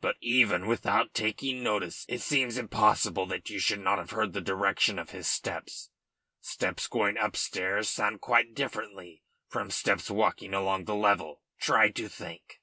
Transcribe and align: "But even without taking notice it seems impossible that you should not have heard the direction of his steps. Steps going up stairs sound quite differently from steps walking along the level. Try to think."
"But 0.00 0.14
even 0.20 0.68
without 0.68 1.12
taking 1.12 1.60
notice 1.60 2.06
it 2.08 2.20
seems 2.20 2.56
impossible 2.56 3.26
that 3.26 3.50
you 3.50 3.58
should 3.58 3.80
not 3.80 3.98
have 3.98 4.12
heard 4.12 4.32
the 4.32 4.40
direction 4.40 4.96
of 4.96 5.10
his 5.10 5.26
steps. 5.26 5.90
Steps 6.40 6.86
going 6.86 7.18
up 7.18 7.34
stairs 7.34 7.88
sound 7.88 8.20
quite 8.20 8.54
differently 8.54 9.24
from 9.48 9.72
steps 9.72 10.08
walking 10.08 10.54
along 10.54 10.84
the 10.84 10.94
level. 10.94 11.42
Try 11.58 11.90
to 11.90 12.08
think." 12.08 12.60